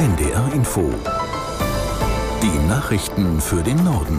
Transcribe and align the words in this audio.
NDR 0.00 0.50
Info. 0.54 0.90
Die 2.42 2.66
Nachrichten 2.66 3.38
für 3.38 3.62
den 3.62 3.84
Norden. 3.84 4.18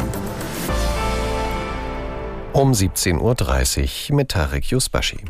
Um 2.54 2.72
17.30 2.72 4.12
Uhr 4.12 4.16
mit 4.16 4.30
Tarek 4.30 4.66
Yusbashi. 4.66 5.26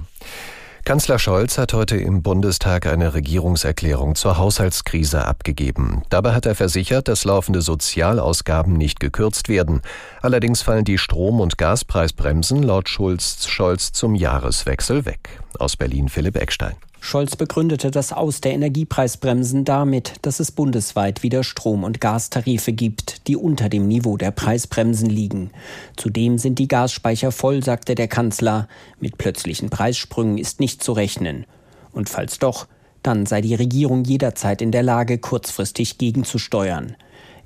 Kanzler 0.83 1.19
Scholz 1.19 1.57
hat 1.57 1.71
heute 1.71 1.95
im 1.95 2.21
Bundestag 2.21 2.85
eine 2.85 3.13
Regierungserklärung 3.13 4.15
zur 4.15 4.37
Haushaltskrise 4.37 5.23
abgegeben. 5.23 6.03
Dabei 6.09 6.33
hat 6.33 6.45
er 6.45 6.55
versichert, 6.55 7.07
dass 7.07 7.23
laufende 7.23 7.61
Sozialausgaben 7.61 8.73
nicht 8.73 8.99
gekürzt 8.99 9.47
werden. 9.47 9.81
Allerdings 10.21 10.63
fallen 10.63 10.83
die 10.83 10.97
Strom- 10.97 11.39
und 11.39 11.57
Gaspreisbremsen 11.57 12.61
laut 12.61 12.89
Schulz 12.89 13.47
Scholz 13.47 13.93
zum 13.93 14.15
Jahreswechsel 14.15 15.05
weg. 15.05 15.39
Aus 15.59 15.77
Berlin 15.77 16.09
Philipp 16.09 16.35
Eckstein. 16.35 16.75
Scholz 17.03 17.35
begründete 17.35 17.89
das 17.89 18.13
Aus 18.13 18.41
der 18.41 18.53
Energiepreisbremsen 18.53 19.65
damit, 19.65 20.13
dass 20.21 20.39
es 20.39 20.51
bundesweit 20.51 21.23
wieder 21.23 21.43
Strom- 21.43 21.83
und 21.83 21.99
Gastarife 21.99 22.71
gibt, 22.73 23.27
die 23.27 23.35
unter 23.35 23.69
dem 23.69 23.87
Niveau 23.87 24.17
der 24.17 24.29
Preisbremsen 24.29 25.09
liegen. 25.09 25.49
Zudem 25.97 26.37
sind 26.37 26.59
die 26.59 26.67
Gasspeicher 26.67 27.31
voll, 27.31 27.63
sagte 27.63 27.95
der 27.95 28.07
Kanzler. 28.07 28.67
Mit 28.99 29.17
plötzlichen 29.17 29.71
Preissprüngen 29.71 30.37
ist 30.37 30.59
nicht 30.59 30.83
zu 30.83 30.93
rechnen. 30.93 31.45
Und 31.91 32.07
falls 32.07 32.37
doch, 32.37 32.67
dann 33.01 33.25
sei 33.25 33.41
die 33.41 33.55
Regierung 33.55 34.03
jederzeit 34.03 34.61
in 34.61 34.71
der 34.71 34.83
Lage, 34.83 35.17
kurzfristig 35.17 35.97
gegenzusteuern. 35.97 36.95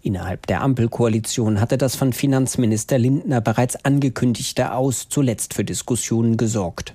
Innerhalb 0.01 0.47
der 0.47 0.61
Ampelkoalition 0.61 1.61
hatte 1.61 1.77
das 1.77 1.95
von 1.95 2.11
Finanzminister 2.11 2.99
Lindner 2.99 3.39
bereits 3.39 3.77
angekündigte 3.85 4.73
Aus 4.73 5.07
zuletzt 5.07 5.53
für 5.53 5.63
Diskussionen 5.63 6.35
gesorgt. 6.35 6.94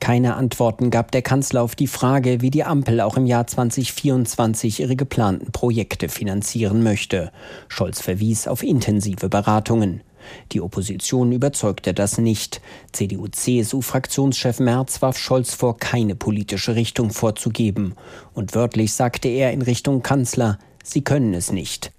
Keine 0.00 0.34
Antworten 0.34 0.90
gab 0.90 1.12
der 1.12 1.22
Kanzler 1.22 1.62
auf 1.62 1.76
die 1.76 1.86
Frage, 1.86 2.40
wie 2.40 2.50
die 2.50 2.64
Ampel 2.64 3.00
auch 3.02 3.18
im 3.18 3.26
Jahr 3.26 3.46
2024 3.46 4.80
ihre 4.80 4.96
geplanten 4.96 5.52
Projekte 5.52 6.08
finanzieren 6.08 6.82
möchte. 6.82 7.30
Scholz 7.68 8.00
verwies 8.00 8.48
auf 8.48 8.62
intensive 8.62 9.28
Beratungen. 9.28 10.02
Die 10.52 10.60
Opposition 10.60 11.32
überzeugte 11.32 11.94
das 11.94 12.18
nicht. 12.18 12.60
CDU-CSU-Fraktionschef 12.92 14.58
Merz 14.58 15.02
warf 15.02 15.18
Scholz 15.18 15.54
vor, 15.54 15.76
keine 15.76 16.14
politische 16.14 16.74
Richtung 16.74 17.10
vorzugeben. 17.10 17.94
Und 18.32 18.54
wörtlich 18.54 18.92
sagte 18.94 19.28
er 19.28 19.52
in 19.52 19.62
Richtung 19.62 20.02
Kanzler, 20.02 20.58
Sie 20.82 21.02
können 21.02 21.34
es 21.34 21.52
nicht. 21.52 21.92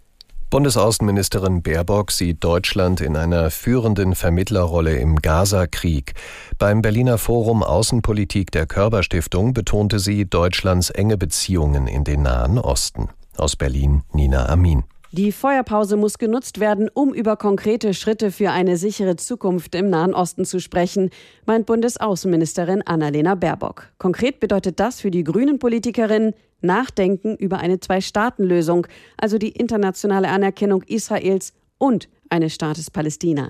Bundesaußenministerin 0.51 1.61
Baerbock 1.61 2.11
sieht 2.11 2.43
Deutschland 2.43 2.99
in 2.99 3.15
einer 3.15 3.49
führenden 3.51 4.15
Vermittlerrolle 4.15 4.97
im 4.97 5.15
Gaza-Krieg. 5.15 6.13
Beim 6.59 6.81
Berliner 6.81 7.17
Forum 7.17 7.63
Außenpolitik 7.63 8.51
der 8.51 8.65
Körperstiftung 8.65 9.53
betonte 9.53 9.99
sie 9.99 10.25
Deutschlands 10.25 10.89
enge 10.89 11.17
Beziehungen 11.17 11.87
in 11.87 12.03
den 12.03 12.23
Nahen 12.23 12.59
Osten. 12.59 13.07
Aus 13.37 13.55
Berlin 13.55 14.03
Nina 14.11 14.49
Amin. 14.49 14.83
Die 15.13 15.31
Feuerpause 15.31 15.95
muss 15.95 16.17
genutzt 16.17 16.59
werden, 16.59 16.89
um 16.93 17.13
über 17.13 17.37
konkrete 17.37 17.93
Schritte 17.93 18.29
für 18.29 18.51
eine 18.51 18.75
sichere 18.75 19.15
Zukunft 19.15 19.73
im 19.75 19.89
Nahen 19.89 20.13
Osten 20.13 20.43
zu 20.43 20.59
sprechen, 20.59 21.11
meint 21.45 21.65
Bundesaußenministerin 21.65 22.81
Annalena 22.81 23.35
Baerbock. 23.35 23.87
Konkret 23.97 24.41
bedeutet 24.41 24.81
das 24.81 24.99
für 24.99 25.11
die 25.11 25.23
Grünen-Politikerin 25.23 26.33
Nachdenken 26.61 27.35
über 27.35 27.59
eine 27.59 27.79
Zwei-Staaten-Lösung, 27.79 28.87
also 29.17 29.37
die 29.37 29.49
internationale 29.49 30.29
Anerkennung 30.29 30.83
Israels 30.83 31.53
und 31.77 32.07
eines 32.29 32.53
Staates 32.53 32.89
Palästina. 32.89 33.49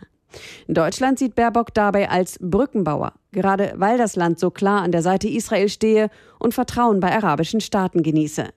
Deutschland 0.68 1.20
sieht 1.20 1.36
Baerbock 1.36 1.74
dabei 1.74 2.10
als 2.10 2.38
Brückenbauer, 2.40 3.14
gerade 3.32 3.74
weil 3.76 3.98
das 3.98 4.16
Land 4.16 4.40
so 4.40 4.50
klar 4.50 4.82
an 4.82 4.92
der 4.92 5.02
Seite 5.02 5.28
Israel 5.28 5.70
stehe 5.70 6.10
und 6.40 6.54
Vertrauen 6.54 7.00
bei 7.00 7.12
arabischen 7.12 7.62
Staaten 7.62 8.04
genieße. 8.04 8.48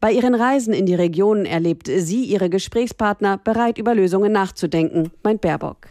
Bei 0.00 0.10
ihren 0.10 0.34
Reisen 0.34 0.74
in 0.74 0.86
die 0.86 0.94
Region 0.94 1.46
erlebt 1.46 1.86
sie 1.86 2.24
ihre 2.24 2.50
Gesprächspartner 2.50 3.38
bereit, 3.38 3.78
über 3.78 3.94
Lösungen 3.94 4.32
nachzudenken, 4.32 5.10
meint 5.22 5.40
Baerbock. 5.40 5.88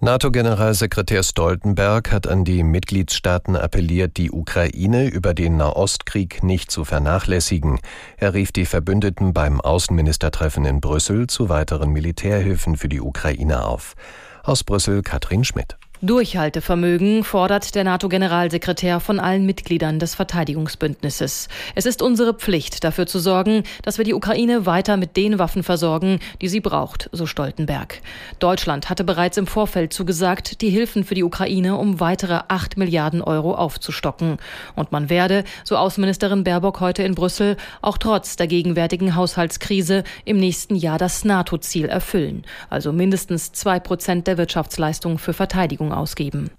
NATO-Generalsekretär 0.00 1.24
Stoltenberg 1.24 2.12
hat 2.12 2.28
an 2.28 2.44
die 2.44 2.62
Mitgliedstaaten 2.62 3.56
appelliert, 3.56 4.16
die 4.16 4.30
Ukraine 4.30 5.08
über 5.08 5.34
den 5.34 5.56
Nahostkrieg 5.56 6.44
nicht 6.44 6.70
zu 6.70 6.84
vernachlässigen. 6.84 7.80
Er 8.16 8.32
rief 8.32 8.52
die 8.52 8.64
Verbündeten 8.64 9.32
beim 9.32 9.60
Außenministertreffen 9.60 10.64
in 10.66 10.80
Brüssel 10.80 11.26
zu 11.26 11.48
weiteren 11.48 11.90
Militärhilfen 11.90 12.76
für 12.76 12.88
die 12.88 13.00
Ukraine 13.00 13.64
auf. 13.64 13.96
Aus 14.44 14.62
Brüssel 14.62 15.02
Katrin 15.02 15.42
Schmidt. 15.42 15.76
Durchhaltevermögen 16.00 17.24
fordert 17.24 17.74
der 17.74 17.82
NATO-Generalsekretär 17.82 19.00
von 19.00 19.18
allen 19.18 19.44
Mitgliedern 19.44 19.98
des 19.98 20.14
Verteidigungsbündnisses. 20.14 21.48
Es 21.74 21.86
ist 21.86 22.02
unsere 22.02 22.34
Pflicht, 22.34 22.84
dafür 22.84 23.08
zu 23.08 23.18
sorgen, 23.18 23.64
dass 23.82 23.98
wir 23.98 24.04
die 24.04 24.14
Ukraine 24.14 24.64
weiter 24.64 24.96
mit 24.96 25.16
den 25.16 25.40
Waffen 25.40 25.64
versorgen, 25.64 26.20
die 26.40 26.46
sie 26.46 26.60
braucht, 26.60 27.10
so 27.10 27.26
Stoltenberg. 27.26 28.00
Deutschland 28.38 28.88
hatte 28.88 29.02
bereits 29.02 29.38
im 29.38 29.48
Vorfeld 29.48 29.92
zugesagt, 29.92 30.60
die 30.60 30.70
Hilfen 30.70 31.02
für 31.02 31.16
die 31.16 31.24
Ukraine 31.24 31.76
um 31.76 31.98
weitere 31.98 32.42
8 32.46 32.76
Milliarden 32.76 33.20
Euro 33.20 33.56
aufzustocken. 33.56 34.36
Und 34.76 34.92
man 34.92 35.10
werde, 35.10 35.42
so 35.64 35.76
Außenministerin 35.76 36.44
Baerbock 36.44 36.78
heute 36.78 37.02
in 37.02 37.16
Brüssel, 37.16 37.56
auch 37.82 37.98
trotz 37.98 38.36
der 38.36 38.46
gegenwärtigen 38.46 39.16
Haushaltskrise 39.16 40.04
im 40.24 40.38
nächsten 40.38 40.76
Jahr 40.76 40.98
das 40.98 41.24
NATO-Ziel 41.24 41.86
erfüllen, 41.86 42.44
also 42.70 42.92
mindestens 42.92 43.50
zwei 43.50 43.80
Prozent 43.80 44.28
der 44.28 44.38
Wirtschaftsleistung 44.38 45.18
für 45.18 45.32
Verteidigung 45.32 45.87
Versorgung 45.88 45.92
ausgeben. 45.92 46.50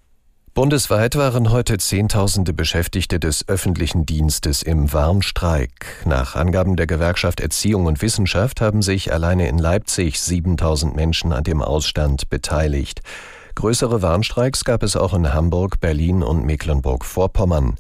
Bundesweit 0.56 1.16
waren 1.16 1.52
heute 1.52 1.78
Zehntausende 1.78 2.54
Beschäftigte 2.54 3.20
des 3.20 3.48
öffentlichen 3.48 4.06
Dienstes 4.06 4.62
im 4.62 4.92
Warnstreik. 4.92 6.04
Nach 6.06 6.36
Angaben 6.36 6.76
der 6.76 6.88
Gewerkschaft 6.88 7.40
Erziehung 7.40 7.86
und 7.86 8.02
Wissenschaft 8.02 8.60
haben 8.60 8.82
sich 8.82 9.14
alleine 9.14 9.48
in 9.48 9.58
Leipzig 9.58 10.20
7000 10.20 10.96
Menschen 10.96 11.32
an 11.32 11.44
dem 11.44 11.62
Ausstand 11.62 12.30
beteiligt. 12.30 13.02
Größere 13.56 14.02
Warnstreiks 14.02 14.66
gab 14.66 14.84
es 14.84 14.96
auch 14.96 15.14
in 15.14 15.34
Hamburg, 15.34 15.80
Berlin 15.80 16.24
und 16.24 16.46
Mecklenburg-Vorpommern. 16.46 17.76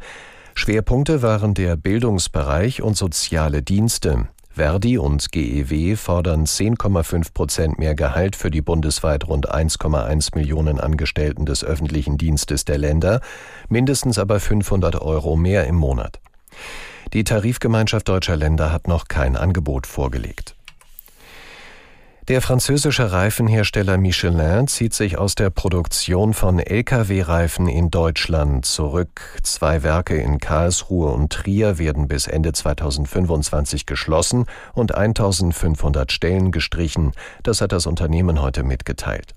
Schwerpunkte 0.55 1.21
waren 1.21 1.53
der 1.53 1.75
Bildungsbereich 1.75 2.81
und 2.81 2.95
soziale 2.95 3.61
Dienste. 3.61 4.27
Verdi 4.59 4.97
und 4.97 5.31
GEW 5.31 5.96
fordern 5.96 6.44
10,5 6.44 7.34
Prozent 7.34 7.80
mehr 7.80 7.96
Gehalt 7.96 8.36
für 8.36 8.52
die 8.52 8.62
bundesweit 8.62 9.25
rund 9.25 9.50
1,1 9.50 10.36
Millionen 10.36 10.81
Angestellten 10.81 11.46
des 11.46 11.64
öffentlichen 11.64 12.18
Dienstes 12.18 12.66
der 12.66 12.78
Länder, 12.78 13.22
mindestens 13.70 14.20
aber 14.20 14.42
500 14.42 15.02
Euro 15.02 15.38
mehr 15.38 15.66
im 15.66 15.75
Monat. 15.75 16.20
Die 17.14 17.24
Tarifgemeinschaft 17.24 18.09
deutscher 18.09 18.36
Länder 18.36 18.74
hat 18.74 18.90
noch 18.90 19.08
kein 19.08 19.38
Angebot 19.38 19.88
vorgelegt. 19.88 20.58
Der 22.29 22.44
französische 22.44 23.12
Reifenhersteller 23.12 23.97
Michelin 23.97 24.67
zieht 24.67 24.94
sich 24.94 25.17
aus 25.17 25.34
der 25.34 25.50
Produktion 25.50 26.35
von 26.35 26.59
Lkw-Reifen 26.59 27.67
in 27.67 27.90
Deutschland 27.90 28.67
zurück. 28.67 29.40
Zwei 29.41 29.81
Werke 29.81 30.16
in 30.16 30.38
Karlsruhe 30.38 31.09
und 31.09 31.34
Trier 31.34 31.79
werden 31.79 32.07
bis 32.07 32.28
Ende 32.28 32.53
2025 32.53 33.88
geschlossen 33.88 34.45
und 34.75 34.94
1500 34.94 36.12
Stellen 36.12 36.51
gestrichen. 36.51 37.13
Das 37.41 37.62
hat 37.62 37.72
das 37.72 37.88
Unternehmen 37.88 38.44
heute 38.44 38.61
mitgeteilt. 38.61 39.34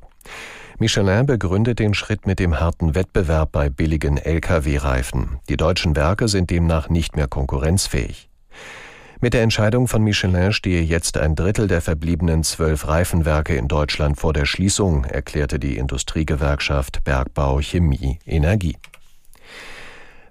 Michelin 0.78 1.24
begründet 1.24 1.78
den 1.78 1.94
Schritt 1.94 2.26
mit 2.26 2.38
dem 2.38 2.60
harten 2.60 2.94
Wettbewerb 2.94 3.52
bei 3.52 3.70
billigen 3.70 4.18
Lkw-Reifen. 4.18 5.38
Die 5.48 5.56
deutschen 5.56 5.96
Werke 5.96 6.28
sind 6.28 6.50
demnach 6.50 6.90
nicht 6.90 7.16
mehr 7.16 7.26
konkurrenzfähig. 7.26 8.28
Mit 9.24 9.34
der 9.34 9.42
Entscheidung 9.42 9.86
von 9.86 10.02
Michelin 10.02 10.52
stehe 10.52 10.82
jetzt 10.82 11.16
ein 11.16 11.36
Drittel 11.36 11.68
der 11.68 11.80
verbliebenen 11.80 12.42
zwölf 12.42 12.88
Reifenwerke 12.88 13.54
in 13.54 13.68
Deutschland 13.68 14.18
vor 14.18 14.32
der 14.32 14.46
Schließung, 14.46 15.04
erklärte 15.04 15.60
die 15.60 15.76
Industriegewerkschaft 15.76 17.04
Bergbau, 17.04 17.60
Chemie, 17.60 18.18
Energie. 18.26 18.76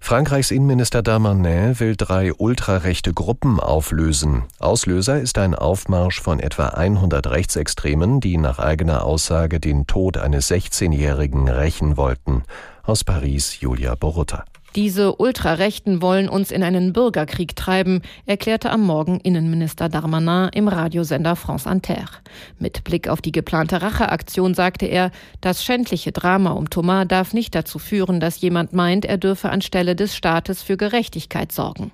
Frankreichs 0.01 0.51
Innenminister 0.51 1.01
Darmanin 1.01 1.79
will 1.79 1.95
drei 1.95 2.33
ultrarechte 2.33 3.13
Gruppen 3.13 3.61
auflösen. 3.61 4.43
Auslöser 4.59 5.21
ist 5.21 5.37
ein 5.37 5.55
Aufmarsch 5.55 6.19
von 6.19 6.41
etwa 6.41 6.65
100 6.65 7.27
Rechtsextremen, 7.27 8.19
die 8.19 8.35
nach 8.35 8.59
eigener 8.59 9.05
Aussage 9.05 9.61
den 9.61 9.87
Tod 9.87 10.17
eines 10.17 10.51
16-Jährigen 10.51 11.47
rächen 11.47 11.95
wollten. 11.95 12.43
Aus 12.83 13.05
Paris 13.05 13.61
Julia 13.61 13.95
Borutta. 13.95 14.43
Diese 14.75 15.15
Ultrarechten 15.17 16.01
wollen 16.01 16.29
uns 16.29 16.49
in 16.49 16.63
einen 16.63 16.93
Bürgerkrieg 16.93 17.57
treiben, 17.57 18.01
erklärte 18.25 18.69
am 18.69 18.81
Morgen 18.85 19.19
Innenminister 19.19 19.89
Darmanin 19.89 20.49
im 20.53 20.69
Radiosender 20.69 21.35
France 21.35 21.69
Inter. 21.69 22.05
Mit 22.57 22.85
Blick 22.85 23.09
auf 23.09 23.21
die 23.21 23.33
geplante 23.33 23.81
Racheaktion 23.81 24.53
sagte 24.53 24.85
er, 24.85 25.11
das 25.41 25.61
schändliche 25.65 26.13
Drama 26.13 26.51
um 26.51 26.69
Thomas 26.69 27.05
darf 27.05 27.33
nicht 27.33 27.53
dazu 27.53 27.79
führen, 27.79 28.21
dass 28.21 28.39
jemand 28.39 28.71
meint, 28.71 29.03
er 29.03 29.17
dürfe 29.17 29.49
anstelle 29.49 29.93
des 29.93 30.15
Staates 30.15 30.63
für 30.63 30.77
Gerechtigkeit 30.77 31.51
sorgen. 31.51 31.91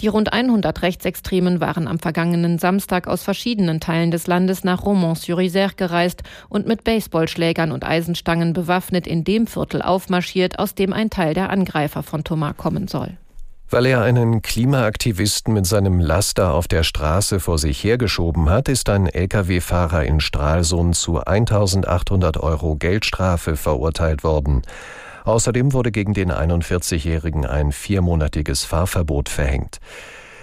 Die 0.00 0.08
rund 0.08 0.32
100 0.32 0.82
Rechtsextremen 0.82 1.60
waren 1.60 1.86
am 1.86 1.98
vergangenen 1.98 2.58
Samstag 2.58 3.06
aus 3.06 3.22
verschiedenen 3.22 3.80
Teilen 3.80 4.10
des 4.10 4.26
Landes 4.26 4.64
nach 4.64 4.84
Romans-sur-Isère 4.84 5.76
gereist 5.76 6.22
und 6.48 6.66
mit 6.66 6.84
Baseballschlägern 6.84 7.72
und 7.72 7.84
Eisenstangen 7.84 8.52
bewaffnet 8.52 9.06
in 9.06 9.24
dem 9.24 9.46
Viertel 9.46 9.82
aufmarschiert, 9.82 10.58
aus 10.58 10.74
dem 10.74 10.92
ein 10.92 11.10
Teil 11.10 11.34
der 11.34 11.50
Angreifer 11.50 12.02
von 12.02 12.24
Thomas 12.24 12.56
kommen 12.56 12.88
soll. 12.88 13.16
Weil 13.70 13.86
er 13.86 14.02
einen 14.02 14.42
Klimaaktivisten 14.42 15.54
mit 15.54 15.66
seinem 15.66 15.98
Laster 15.98 16.54
auf 16.54 16.68
der 16.68 16.82
Straße 16.82 17.40
vor 17.40 17.58
sich 17.58 17.82
hergeschoben 17.82 18.50
hat, 18.50 18.68
ist 18.68 18.88
ein 18.88 19.06
Lkw-Fahrer 19.06 20.04
in 20.04 20.20
Stralsund 20.20 20.94
zu 20.94 21.18
1800 21.18 22.36
Euro 22.36 22.76
Geldstrafe 22.76 23.56
verurteilt 23.56 24.22
worden. 24.22 24.62
Außerdem 25.24 25.72
wurde 25.72 25.90
gegen 25.90 26.12
den 26.12 26.30
41-Jährigen 26.30 27.46
ein 27.46 27.72
viermonatiges 27.72 28.64
Fahrverbot 28.64 29.28
verhängt. 29.28 29.80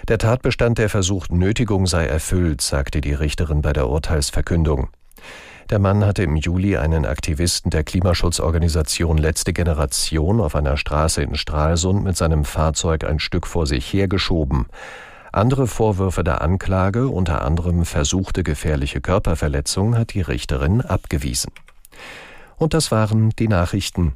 Der 0.08 0.18
Tatbestand 0.18 0.80
der 0.80 0.90
versuchten 0.90 1.38
Nötigung 1.38 1.86
sei 1.86 2.08
erfüllt, 2.08 2.62
sagte 2.62 3.00
die 3.00 3.14
Richterin 3.14 3.62
bei 3.62 3.74
der 3.74 3.88
Urteilsverkündung. 3.88 4.90
Der 5.70 5.78
Mann 5.80 6.04
hatte 6.04 6.24
im 6.24 6.36
Juli 6.36 6.76
einen 6.76 7.06
Aktivisten 7.06 7.70
der 7.70 7.84
Klimaschutzorganisation 7.84 9.18
Letzte 9.18 9.54
Generation 9.54 10.42
auf 10.42 10.56
einer 10.56 10.76
Straße 10.76 11.22
in 11.22 11.36
Stralsund 11.36 12.04
mit 12.04 12.18
seinem 12.18 12.44
Fahrzeug 12.44 13.06
ein 13.06 13.20
Stück 13.20 13.46
vor 13.48 13.68
sich 13.68 13.94
hergeschoben. 13.94 14.66
Andere 15.32 15.68
Vorwürfe 15.68 16.26
der 16.26 16.42
Anklage, 16.42 17.08
unter 17.08 17.44
anderem 17.44 17.86
versuchte 17.86 18.44
gefährliche 18.44 19.00
Körperverletzung, 19.00 19.98
hat 19.98 20.14
die 20.14 20.22
Richterin 20.22 20.82
abgewiesen. 20.82 21.54
Und 22.58 22.74
das 22.74 22.92
waren 22.92 23.30
die 23.40 23.48
Nachrichten. 23.48 24.14